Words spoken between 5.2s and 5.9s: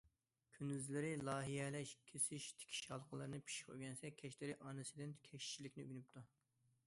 كەشتىچىلىكنى